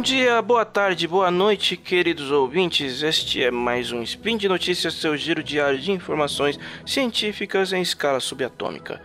[0.00, 3.02] Bom dia, boa tarde, boa noite, queridos ouvintes.
[3.02, 8.18] Este é mais um Spin de Notícias, seu giro diário de informações científicas em escala
[8.18, 8.98] subatômica.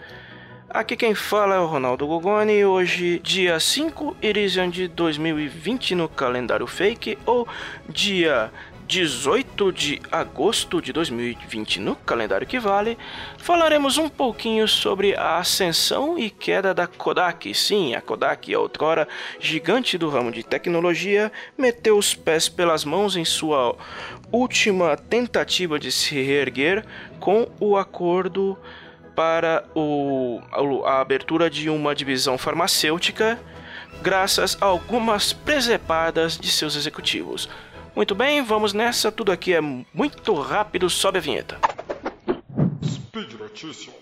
[0.69, 6.65] Aqui quem fala é o Ronaldo Gogoni, hoje dia 5 Irision de 2020 no calendário
[6.65, 7.45] fake, ou
[7.89, 8.49] dia
[8.87, 12.97] 18 de agosto de 2020 no calendário que vale,
[13.37, 17.53] falaremos um pouquinho sobre a ascensão e queda da Kodak.
[17.53, 19.07] Sim, a Kodak, outrora
[19.39, 23.75] gigante do ramo de tecnologia, meteu os pés pelas mãos em sua
[24.31, 26.85] última tentativa de se reerguer
[27.19, 28.57] com o acordo
[29.15, 30.41] para o,
[30.85, 33.39] a abertura de uma divisão farmacêutica,
[34.01, 37.49] graças a algumas presepadas de seus executivos.
[37.95, 39.09] Muito bem, vamos nessa.
[39.09, 40.89] Tudo aqui é muito rápido.
[40.89, 41.57] Sobe a vinheta.
[42.83, 43.95] Speed Notícias.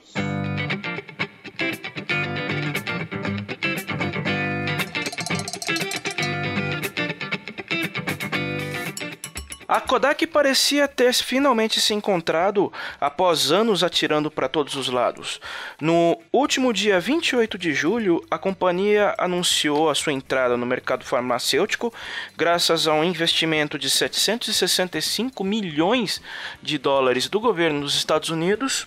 [9.74, 12.72] A Kodak parecia ter finalmente se encontrado
[13.02, 15.42] após anos atirando para todos os lados.
[15.82, 21.92] No último dia 28 de julho, a companhia anunciou a sua entrada no mercado farmacêutico
[22.38, 26.22] graças a um investimento de 765 milhões
[26.62, 28.86] de dólares do governo dos Estados Unidos.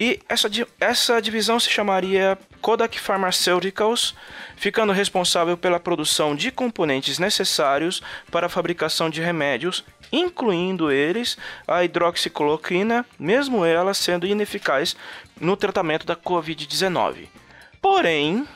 [0.00, 0.48] E essa,
[0.80, 4.14] essa divisão se chamaria Kodak Pharmaceuticals,
[4.56, 11.84] ficando responsável pela produção de componentes necessários para a fabricação de remédios incluindo eles a
[11.84, 14.96] hidroxicloroquina, mesmo ela sendo ineficaz
[15.40, 17.28] no tratamento da Covid-19.
[17.80, 18.46] Porém,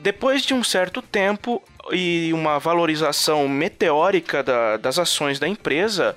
[0.00, 6.16] depois de um certo tempo e uma valorização meteórica da, das ações da empresa,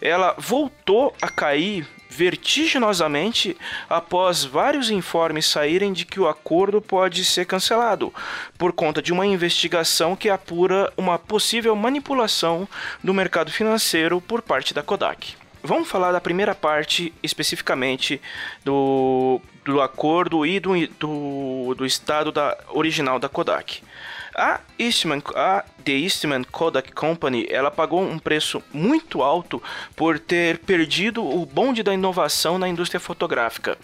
[0.00, 3.56] ela voltou a cair vertiginosamente
[3.88, 8.12] após vários informes saírem de que o acordo pode ser cancelado,
[8.56, 12.68] por conta de uma investigação que apura uma possível manipulação
[13.02, 15.34] do mercado financeiro por parte da Kodak.
[15.62, 18.20] Vamos falar da primeira parte especificamente
[18.64, 23.82] do, do acordo e do, do, do estado da, original da Kodak.
[24.38, 29.62] A Eastman, a The Eastman Kodak Company, ela pagou um preço muito alto
[29.94, 33.78] por ter perdido o bonde da inovação na indústria fotográfica.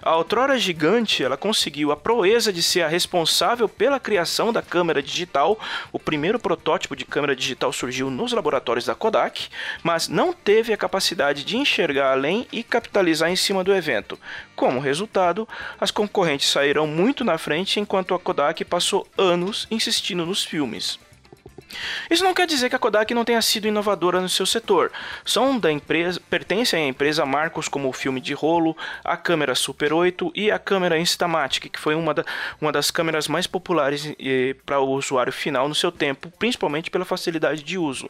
[0.00, 5.02] A outrora gigante, ela conseguiu a proeza de ser a responsável pela criação da câmera
[5.02, 5.58] digital.
[5.90, 9.48] O primeiro protótipo de câmera digital surgiu nos laboratórios da Kodak,
[9.82, 14.16] mas não teve a capacidade de enxergar além e capitalizar em cima do evento.
[14.54, 15.48] Como resultado,
[15.80, 19.95] as concorrentes saíram muito na frente enquanto a Kodak passou anos insistindo
[20.26, 20.98] nos filmes.
[22.10, 24.92] Isso não quer dizer que a Kodak não tenha sido inovadora no seu setor.
[25.24, 29.92] São da empresa, pertencem à empresa marcos como o filme de rolo, a câmera Super
[29.92, 32.24] 8 e a câmera Instamatic, que foi uma, da,
[32.60, 34.14] uma das câmeras mais populares
[34.64, 38.08] para o usuário final no seu tempo, principalmente pela facilidade de uso.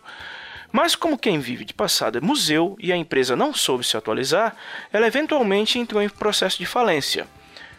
[0.71, 4.55] Mas como quem vive de passado é museu e a empresa não soube se atualizar,
[4.93, 7.27] ela eventualmente entrou em processo de falência.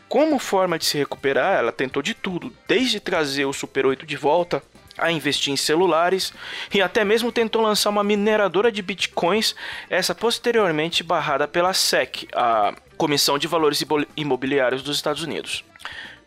[0.09, 4.15] Como forma de se recuperar, ela tentou de tudo, desde trazer o Super 8 de
[4.15, 4.63] volta
[4.97, 6.33] a investir em celulares
[6.73, 9.53] e até mesmo tentou lançar uma mineradora de bitcoins,
[9.89, 13.83] essa posteriormente barrada pela SEC, a Comissão de Valores
[14.15, 15.63] Imobiliários dos Estados Unidos.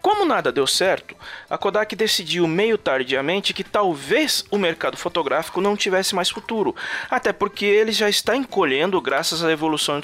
[0.03, 1.15] Como nada deu certo,
[1.49, 6.75] a Kodak decidiu meio tardiamente que talvez o mercado fotográfico não tivesse mais futuro,
[7.11, 10.01] até porque ele já está encolhendo graças à evolução,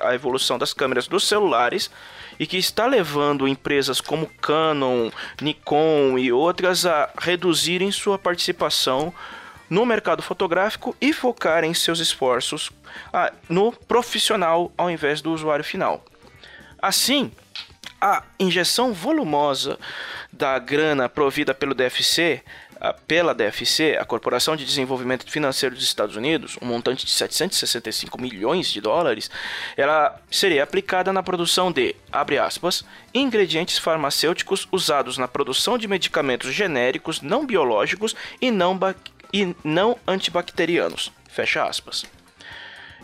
[0.00, 1.90] à evolução das câmeras dos celulares
[2.42, 9.14] e que está levando empresas como Canon, Nikon e outras a reduzirem sua participação
[9.70, 12.72] no mercado fotográfico e focarem seus esforços
[13.48, 16.04] no profissional ao invés do usuário final.
[16.80, 17.30] Assim,
[18.00, 19.78] a injeção volumosa
[20.32, 22.42] da grana provida pelo DFC,
[23.06, 28.72] pela DFC, a Corporação de Desenvolvimento Financeiro dos Estados Unidos, um montante de 765 milhões
[28.72, 29.30] de dólares,
[29.76, 32.84] ela seria aplicada na produção de, abre aspas,
[33.14, 38.78] ingredientes farmacêuticos usados na produção de medicamentos genéricos não biológicos e não,
[39.32, 42.04] e não antibacterianos, fecha aspas.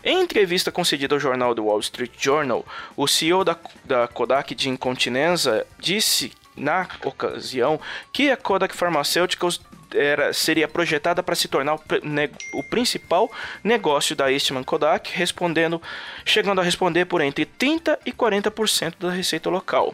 [0.03, 2.65] Em entrevista concedida ao jornal The Wall Street Journal,
[2.95, 7.79] o CEO da, da Kodak de Incontinenza disse na ocasião
[8.11, 9.61] que a Kodak Pharmaceuticals
[9.95, 13.31] era, seria projetada para se tornar o, ne, o, principal
[13.63, 15.81] negócio da Eastman Kodak, respondendo,
[16.25, 19.93] chegando a responder por entre 30% e 40% da receita local.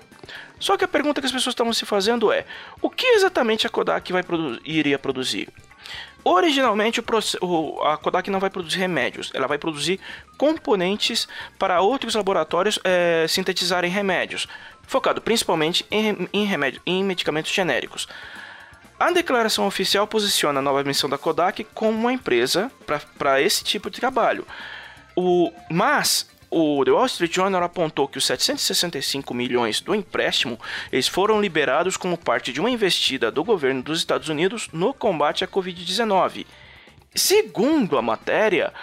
[0.60, 2.46] Só que a pergunta que as pessoas estavam se fazendo é:
[2.82, 5.50] o que exatamente a Kodak vai produ iria produzir?
[6.28, 7.04] Originalmente,
[7.40, 10.00] o, a Kodak não vai produzir remédios, ela vai produzir
[10.40, 11.28] componentes
[11.60, 14.48] para outros laboratórios é, sintetizarem remédios,
[14.88, 18.08] focado principalmente em, em, remédio, em medicamentos genéricos.
[18.98, 22.72] A declaração oficial posiciona a nova missão da Kodak como uma empresa
[23.18, 24.48] para esse tipo de trabalho.
[25.16, 30.58] O, mas o The Wall Street Journal apontou que os 765 milhões do empréstimo
[30.90, 35.44] eles foram liberados como parte de uma investida do governo dos Estados Unidos no combate
[35.44, 36.46] à Covid-19.
[37.14, 38.74] Segundo a matéria,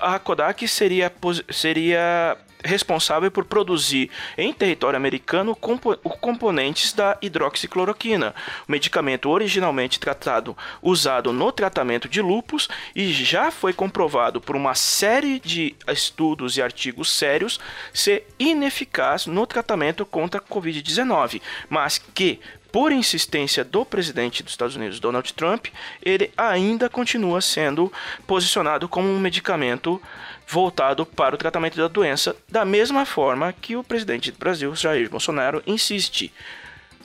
[0.00, 1.12] a Kodak seria,
[1.50, 8.34] seria responsável por produzir em território americano compo componentes da hidroxicloroquina,
[8.66, 15.40] medicamento originalmente tratado usado no tratamento de lupus e já foi comprovado por uma série
[15.40, 17.60] de estudos e artigos sérios
[17.92, 22.40] ser ineficaz no tratamento contra a COVID-19, mas que
[22.72, 25.66] por insistência do presidente dos Estados Unidos, Donald Trump,
[26.02, 27.92] ele ainda continua sendo
[28.26, 30.00] posicionado como um medicamento
[30.46, 35.10] voltado para o tratamento da doença, da mesma forma que o presidente do Brasil, Jair
[35.10, 36.32] Bolsonaro, insiste.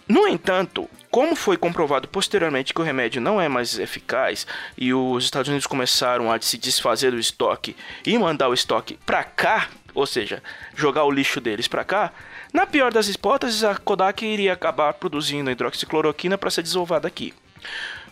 [0.08, 4.46] No entanto, como foi comprovado posteriormente que o remédio não é mais eficaz
[4.78, 7.76] e os Estados Unidos começaram a se desfazer do estoque
[8.06, 10.44] e mandar o estoque para cá, ou seja,
[10.76, 12.12] jogar o lixo deles para cá,
[12.54, 17.34] na pior das hipóteses, a Kodak iria acabar produzindo hidroxicloroquina para ser desovada aqui.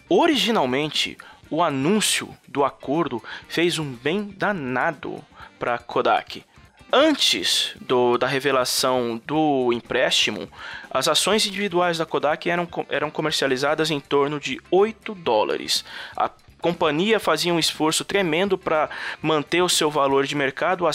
[0.08, 1.18] Originalmente,
[1.50, 5.24] o anúncio do acordo fez um bem danado
[5.58, 6.44] para Kodak.
[6.92, 10.50] Antes do, da revelação do empréstimo,
[10.90, 15.86] as ações individuais da Kodak eram, eram comercializadas em torno de 8 dólares.
[16.18, 18.90] A companhia fazia um esforço tremendo para
[19.22, 20.86] manter o seu valor de mercado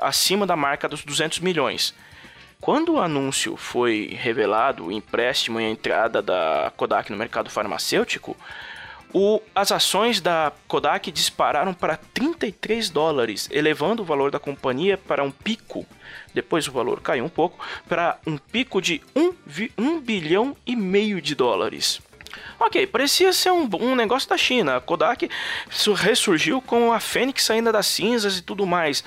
[0.00, 1.94] acima da marca dos 200 milhões.
[2.66, 8.36] Quando o anúncio foi revelado, o empréstimo e a entrada da Kodak no mercado farmacêutico,
[9.14, 15.22] o, as ações da Kodak dispararam para 33 dólares, elevando o valor da companhia para
[15.22, 15.86] um pico.
[16.34, 19.32] Depois o valor caiu um pouco para um pico de 1,
[19.78, 22.00] 1 bilhão e meio de dólares.
[22.58, 24.78] Ok, parecia ser um, um negócio da China.
[24.78, 25.30] A Kodak
[25.94, 29.04] ressurgiu com a Fênix saindo das cinzas e tudo mais.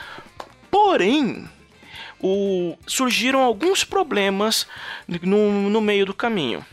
[0.71, 1.45] Porém,
[2.21, 4.67] o, surgiram alguns problemas
[5.23, 6.65] no, no meio do caminho.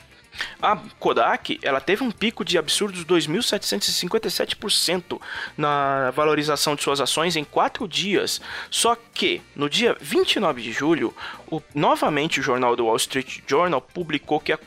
[0.60, 5.20] A Kodak, ela teve um pico de absurdos 2.757%
[5.56, 8.40] na valorização de suas ações em 4 dias.
[8.70, 11.14] Só que, no dia 29 de julho,
[11.50, 14.58] o, novamente o jornal do Wall Street Journal publicou que a,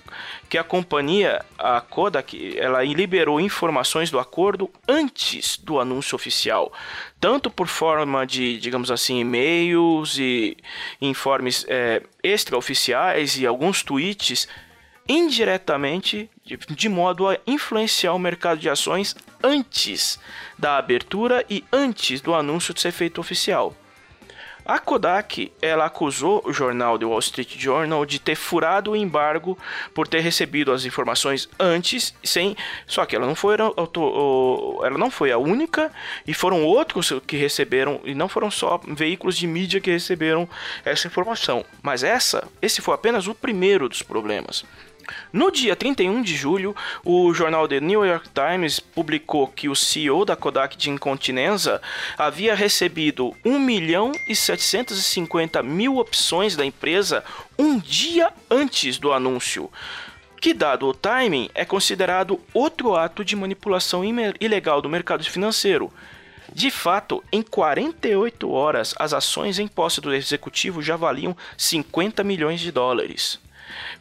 [0.47, 6.71] que a companhia, a Kodak, ela liberou informações do acordo antes do anúncio oficial,
[7.19, 10.57] tanto por forma de, digamos assim, e-mails e
[11.01, 14.47] informes é, extraoficiais e alguns tweets
[15.09, 20.19] indiretamente de, modo a influenciar o mercado de ações antes
[20.55, 23.75] da abertura e antes do anúncio de ser feito oficial.
[24.69, 29.57] A Kodak ela acusou o jornal The Wall Street Journal de ter furado o embargo
[29.95, 32.55] por ter recebido as informações antes, sem,
[32.85, 35.91] só que ela não foi ela não foi a única
[36.27, 40.47] e foram outros que receberam e não foram só veículos de mídia que receberam
[40.85, 44.63] essa informação, mas essa, esse foi apenas o primeiro dos problemas.
[45.31, 50.25] No dia 31 de julho, o jornal The New York Times publicou que o CEO
[50.25, 51.81] da Kodak de Incontinenza
[52.17, 57.23] havia recebido 1 milhão e 750 mil opções da empresa
[57.57, 59.69] um dia antes do anúncio
[60.39, 64.03] que, dado o timing, é considerado outro ato de manipulação
[64.39, 65.91] ilegal do mercado financeiro.
[66.53, 72.59] De fato, em 48 horas, as ações em posse do executivo já valiam 50 milhões
[72.59, 73.39] de dólares.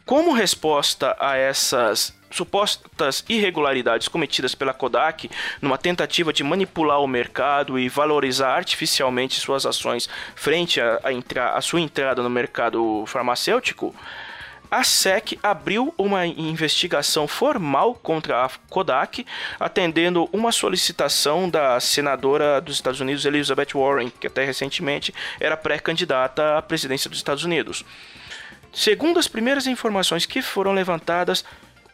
[0.05, 5.29] Como resposta a essas supostas irregularidades cometidas pela Kodak
[5.61, 12.21] numa tentativa de manipular o mercado e valorizar artificialmente suas ações frente a sua entrada
[12.21, 13.95] no mercado farmacêutico,
[14.71, 19.25] a SEC abriu uma investigação formal contra a Kodak,
[19.59, 26.59] atendendo uma solicitação da senadora dos Estados Unidos, Elizabeth Warren, que até recentemente era pré-candidata
[26.59, 27.83] à presidência dos Estados Unidos.
[28.71, 31.43] Segundo as primeiras informações que foram levantadas,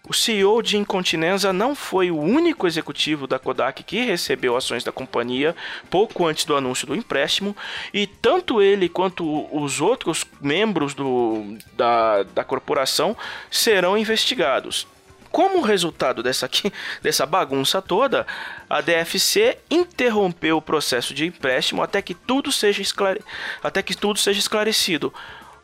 [0.07, 4.91] o CEO de Incontinenza não foi o único executivo da Kodak que recebeu ações da
[4.91, 5.55] companhia
[5.89, 7.57] pouco antes do anúncio do empréstimo,
[7.91, 13.17] e tanto ele quanto os outros membros do, da, da corporação
[13.49, 14.87] serão investigados.
[15.31, 18.27] Como resultado dessa, aqui, dessa bagunça toda,
[18.69, 23.21] a DFC interrompeu o processo de empréstimo até que tudo seja, esclare...
[23.61, 25.11] até que tudo seja esclarecido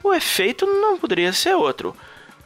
[0.03, 1.95] o efeito não poderia ser outro.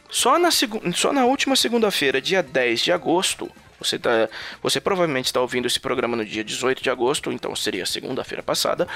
[0.08, 4.28] Só na, só na última segunda-feira, dia 10 de agosto, você, tá,
[4.62, 8.88] você provavelmente está ouvindo esse programa no dia 18 de agosto, então seria segunda-feira passada,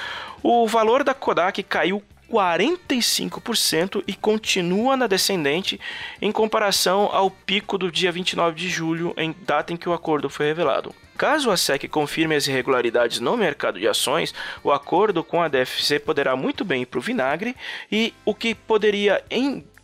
[0.43, 5.81] o valor da Kodak caiu 45% e continua na descendente
[6.23, 10.31] em comparação ao pico do dia 29 de julho, em data em que o acordo
[10.31, 10.95] foi revelado.
[11.21, 14.35] Caso a SEC confirme as irregularidades no mercado de ações,
[14.65, 17.55] o acordo com a DFC poderá muito bem ir para o vinagre
[17.93, 19.23] e o que poderia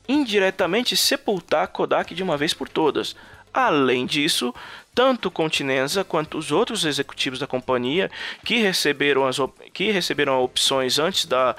[0.09, 3.15] indiretamente sepultar a Kodak de uma vez por todas.
[3.53, 4.55] Além disso,
[4.95, 8.11] tanto Continenza quanto os outros executivos da companhia
[8.43, 9.37] que receberam, as,
[9.75, 11.55] que receberam opções antes da,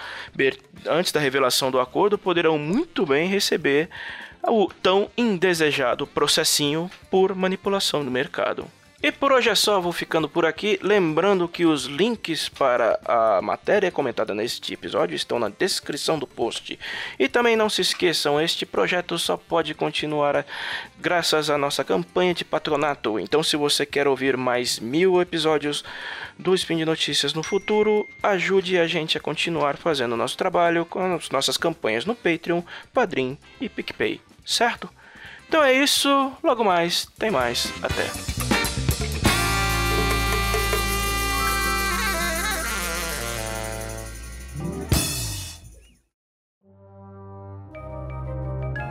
[0.87, 3.91] antes da revelação do acordo poderão muito bem receber
[4.41, 8.67] o tão indesejado processinho por manipulação do mercado.
[9.01, 10.79] E por hoje é só, vou ficando por aqui.
[10.81, 16.79] Lembrando que os links para a matéria comentada neste episódio estão na descrição do post.
[17.19, 20.43] E também não se esqueçam, este projeto só pode continuar
[20.99, 23.19] graças à nossa campanha de patronato.
[23.19, 25.83] Então, se você quer ouvir mais mil episódios
[26.37, 30.85] do Spin de Notícias no futuro, ajude a gente a continuar fazendo o nosso trabalho
[30.85, 34.89] com as nossas campanhas no Patreon, Padrim e PicPay, certo?
[35.47, 38.36] Então é isso, logo mais, tem mais, até.